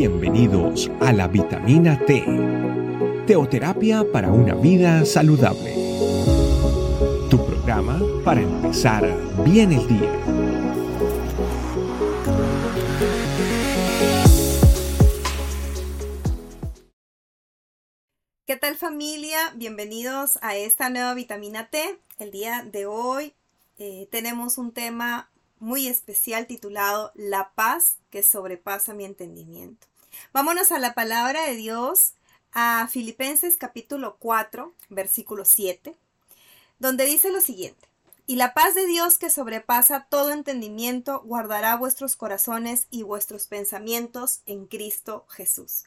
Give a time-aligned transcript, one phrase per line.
[0.00, 2.24] Bienvenidos a la vitamina T,
[3.26, 5.74] teoterapia para una vida saludable.
[7.28, 9.04] Tu programa para empezar
[9.44, 10.10] bien el día.
[18.46, 19.52] ¿Qué tal familia?
[19.54, 22.00] Bienvenidos a esta nueva vitamina T.
[22.18, 23.34] El día de hoy
[23.76, 29.89] eh, tenemos un tema muy especial titulado La paz que sobrepasa mi entendimiento.
[30.32, 32.14] Vámonos a la palabra de Dios,
[32.52, 35.96] a Filipenses capítulo 4, versículo 7,
[36.78, 37.88] donde dice lo siguiente.
[38.26, 44.42] Y la paz de Dios que sobrepasa todo entendimiento guardará vuestros corazones y vuestros pensamientos
[44.46, 45.84] en Cristo Jesús.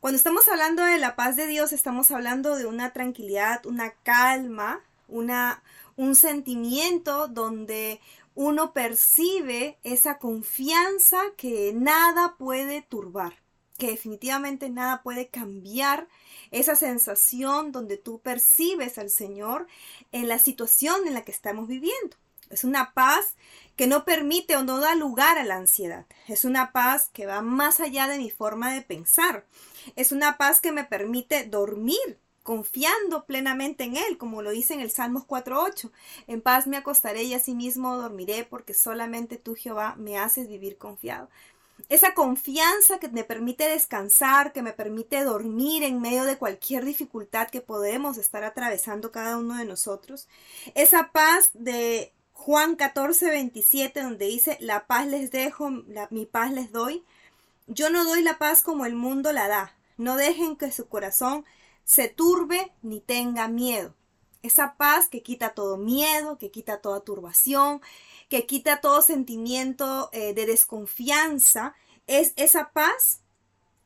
[0.00, 4.80] Cuando estamos hablando de la paz de Dios, estamos hablando de una tranquilidad, una calma,
[5.06, 5.62] una,
[5.96, 8.00] un sentimiento donde
[8.34, 13.34] uno percibe esa confianza que nada puede turbar,
[13.80, 16.06] que definitivamente nada puede cambiar
[16.50, 19.66] esa sensación donde tú percibes al Señor
[20.12, 22.16] en la situación en la que estamos viviendo.
[22.50, 23.36] Es una paz
[23.76, 26.04] que no permite o no da lugar a la ansiedad.
[26.28, 29.46] Es una paz que va más allá de mi forma de pensar.
[29.96, 34.80] Es una paz que me permite dormir confiando plenamente en Él, como lo dice en
[34.80, 35.90] el Salmos 4.8.
[36.26, 41.30] En paz me acostaré y asimismo dormiré, porque solamente tú, Jehová, me haces vivir confiado.
[41.88, 47.48] Esa confianza que me permite descansar, que me permite dormir en medio de cualquier dificultad
[47.48, 50.28] que podemos estar atravesando cada uno de nosotros.
[50.74, 55.70] Esa paz de Juan 14.27, donde dice, la paz les dejo,
[56.10, 57.04] mi paz les doy.
[57.66, 59.76] Yo no doy la paz como el mundo la da.
[59.96, 61.44] No dejen que su corazón
[61.84, 63.94] se turbe ni tenga miedo.
[64.42, 67.80] Esa paz que quita todo miedo, que quita toda turbación,
[68.28, 71.74] que quita todo sentimiento eh, de desconfianza,
[72.06, 73.20] es esa paz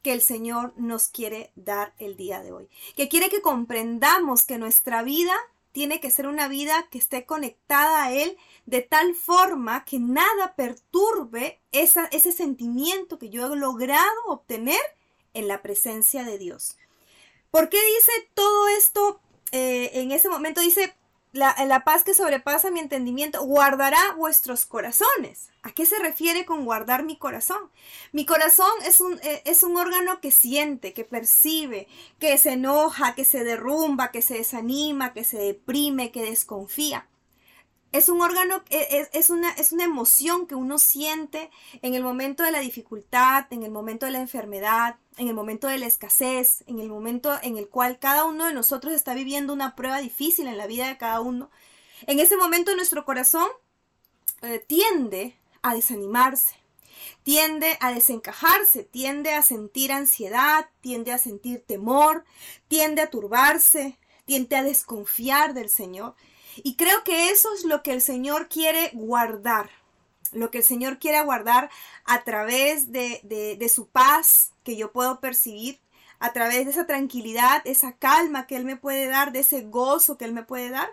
[0.02, 2.68] que el Señor nos quiere dar el día de hoy.
[2.94, 5.34] Que quiere que comprendamos que nuestra vida
[5.72, 10.54] tiene que ser una vida que esté conectada a Él de tal forma que nada
[10.54, 14.80] perturbe ese sentimiento que yo he logrado obtener
[15.32, 16.76] en la presencia de Dios.
[17.50, 19.20] ¿Por qué dice todo esto
[19.54, 20.60] eh, en ese momento?
[20.60, 20.94] Dice,
[21.32, 25.50] la, paz que sobrepasa mi entendimiento guardará vuestros corazones.
[25.62, 27.70] ¿A qué se refiere con guardar mi corazón?
[28.12, 31.86] Mi corazón es un, eh, es un órgano que siente, que percibe,
[32.18, 37.06] que se enoja, que se derrumba, que se desanima, que se deprime, que desconfía
[37.94, 41.48] es un órgano, e, es, una, es una emoción que uno siente
[41.80, 45.68] en el momento de la dificultad, en el momento de la enfermedad, en el momento
[45.68, 49.52] de la escasez, en el momento en el cual cada uno de nosotros está viviendo
[49.52, 51.52] una prueba difícil en la vida de cada uno.
[52.08, 53.46] En ese momento nuestro corazón
[54.42, 56.56] eh, tiende a desanimarse,
[57.22, 62.24] tiende a desencajarse, tiende a sentir ansiedad, tiende a sentir temor,
[62.66, 66.16] tiende a turbarse, tiende a desconfiar del Señor.
[66.56, 69.70] Y creo que eso es lo que el Señor quiere guardar,
[70.32, 71.70] lo que el Señor quiere guardar
[72.04, 75.80] a través de, su paz que yo puedo percibir,
[76.20, 80.16] a través de esa tranquilidad, esa calma que Él me puede dar, de ese gozo
[80.16, 80.88] que Él me puede dar.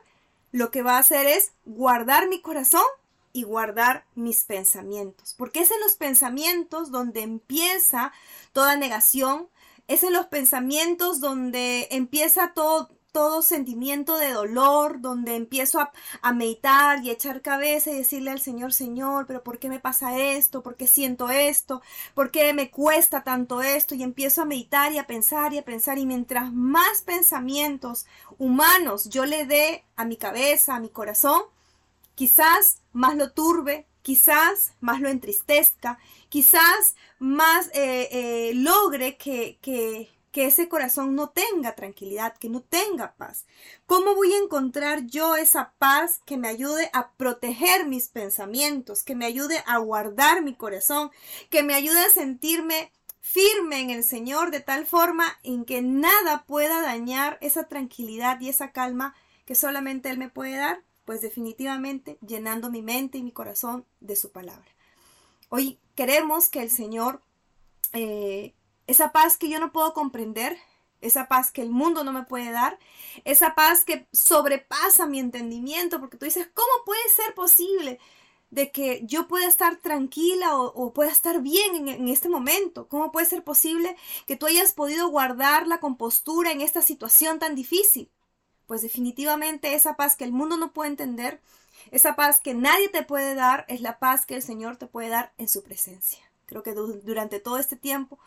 [0.51, 2.83] Lo que va a hacer es guardar mi corazón
[3.31, 8.11] y guardar mis pensamientos, porque es en los pensamientos donde empieza
[8.51, 9.47] toda negación,
[9.87, 15.91] es en los pensamientos donde empieza todo todo sentimiento de dolor, donde empiezo a,
[16.33, 20.63] meditar y echar cabeza y decirle al Señor, Señor, pero ¿por qué me pasa esto?
[20.63, 21.81] ¿Por qué siento esto?
[22.13, 23.95] ¿Por qué me cuesta tanto esto?
[23.95, 28.05] Y empiezo a meditar y a pensar y a pensar y mientras más pensamientos
[28.37, 31.41] humanos yo le dé a mi cabeza, a mi corazón,
[32.15, 40.09] quizás más lo turbe, quizás más lo entristezca, quizás más eh, eh, logre que, que
[40.31, 43.45] que ese corazón no tenga tranquilidad, que no tenga paz.
[43.85, 49.15] ¿Cómo voy a encontrar yo esa paz que me ayude a proteger mis pensamientos, que
[49.15, 51.11] me ayude a guardar mi corazón,
[51.49, 56.45] que me ayude a sentirme firme en el Señor de tal forma en que nada
[56.45, 59.13] pueda dañar esa tranquilidad y esa calma
[59.45, 60.81] que solamente Él me puede dar?
[61.03, 64.65] Pues definitivamente llenando mi mente y mi corazón de su palabra.
[65.49, 67.21] Hoy queremos que el Señor
[67.91, 68.53] eh,
[68.91, 70.57] esa paz que yo no puedo comprender,
[70.99, 72.77] esa paz que el mundo no me puede dar,
[73.25, 77.99] esa paz que sobrepasa mi entendimiento, porque tú dices, ¿cómo puede ser posible
[78.51, 82.87] de que yo pueda estar tranquila o, pueda estar bien en, en, este momento?
[82.87, 83.95] ¿Cómo puede ser posible
[84.27, 88.11] que tú hayas podido guardar la compostura en esta situación tan difícil?
[88.67, 91.41] Pues definitivamente esa paz que el mundo no puede entender,
[91.91, 95.09] esa paz que nadie te puede dar, es la paz que el Señor te puede
[95.09, 96.19] dar en su presencia.
[96.45, 98.19] creo que durante todo este tiempo,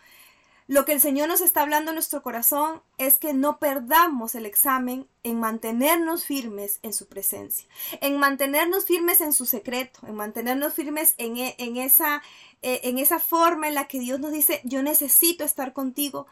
[0.66, 4.46] lo que el Señor nos está hablando en nuestro corazón es que no perdamos el
[4.46, 7.68] examen en mantenernos firmes en su presencia,
[8.00, 12.22] en mantenernos firmes en su secreto, en mantenernos firmes en, e, en esa,
[12.62, 16.26] e, en esa forma en la que Dios nos dice, yo necesito estar contigo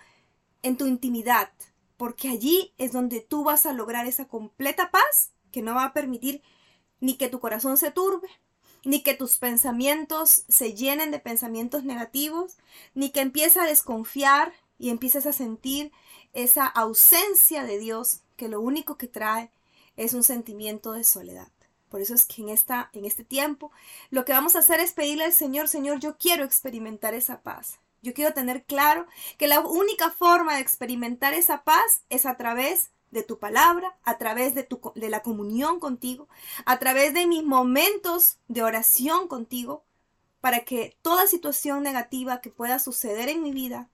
[0.63, 1.51] en tu intimidad,
[1.99, 5.93] porque allí es donde tú vas a lograr esa completa paz que no va a
[5.93, 6.43] permitir
[7.01, 8.29] ni que tu corazón se turbe,
[8.85, 12.57] ni que tus pensamientos se llenen de pensamientos negativos,
[12.95, 15.93] ni que empieces a desconfiar y empieces a sentir
[16.33, 19.51] esa ausencia de Dios que lo único que trae
[19.97, 21.49] es un sentimiento de soledad.
[21.89, 23.71] Por eso es que en, esta, en este tiempo
[24.11, 27.81] lo que vamos a hacer es pedirle al Señor, Señor, yo quiero experimentar esa paz.
[28.01, 29.07] Yo quiero tener claro
[29.37, 34.19] que la única forma de experimentar esa paz es a través de tu palabra, a
[34.19, 36.29] través de, tu, de la comunión contigo,
[36.65, 39.85] a través de mis momentos de oración contigo,
[40.41, 43.89] para que toda situación negativa que pueda suceder en mi vida,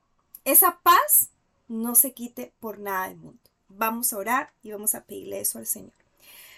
[0.44, 1.30] esa paz
[1.66, 3.40] no se quite por nada del mundo.
[3.68, 5.92] Vamos a orar y vamos a pedirle eso al Señor.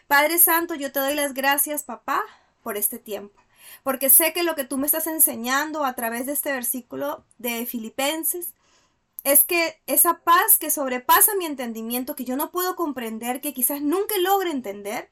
[0.06, 2.22] Padre Santo, yo te doy las gracias, papá,
[2.62, 3.40] por este tiempo,
[3.82, 7.64] porque sé que lo que tú me estás enseñando a través de este versículo de
[7.64, 8.54] Filipenses
[9.25, 13.82] es que esa paz que sobrepasa mi entendimiento, que yo no puedo comprender, que quizás
[13.82, 15.11] nunca logre entender,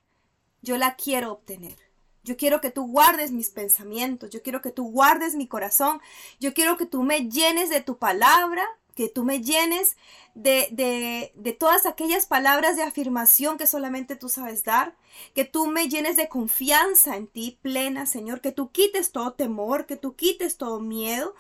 [0.63, 1.77] yo la quiero obtener.
[2.25, 6.01] Yo quiero que tú guardes mis pensamientos, yo quiero que tú guardes mi corazón,
[6.41, 8.65] yo quiero que tú me llenes de tu palabra,
[8.95, 9.97] que tú me llenes
[10.35, 14.97] de, de, de, todas aquellas palabras de afirmación que solamente tú sabes dar,
[15.35, 19.87] que tú me llenes de confianza en ti plena, Señor, que tú quites todo temor,
[19.87, 21.35] que tú quites todo miedo,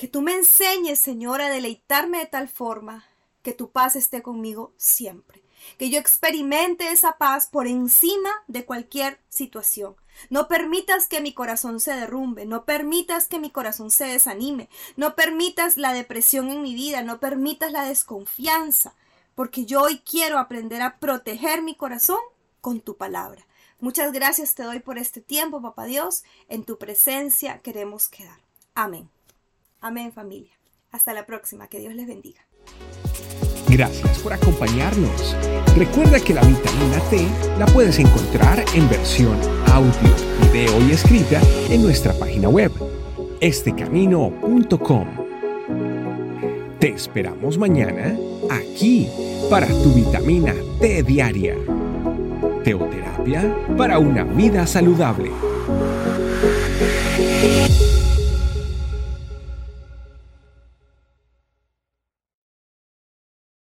[0.00, 3.04] que tú me enseñes, Señor, a deleitarme de tal forma
[3.42, 5.44] que tu paz esté conmigo siempre.
[5.76, 9.96] Que yo experimente esa paz por encima de cualquier situación.
[10.30, 15.14] No permitas que mi corazón se derrumbe, no permitas que mi corazón se desanime, no
[15.14, 18.94] permitas la depresión en mi vida, no permitas la desconfianza,
[19.34, 22.20] porque yo hoy quiero aprender a proteger mi corazón
[22.62, 23.46] con tu palabra.
[23.80, 26.24] Muchas gracias te doy por este tiempo, papá Dios.
[26.48, 28.40] En tu presencia queremos quedar.
[28.74, 29.10] Amén.
[29.80, 30.52] Amén familia.
[30.90, 31.68] Hasta la próxima.
[31.68, 32.40] Que Dios les bendiga.
[33.68, 35.36] Gracias por acompañarnos.
[35.76, 37.28] Recuerda que la vitamina T
[37.58, 39.38] la puedes encontrar en versión
[39.72, 41.40] audio, video y escrita
[41.70, 42.72] en nuestra página web,
[43.40, 45.08] estecamino.com.
[46.80, 48.18] Te esperamos mañana
[48.50, 49.08] aquí
[49.48, 51.54] para tu vitamina T diaria.
[52.64, 55.30] Teoterapia para una vida saludable.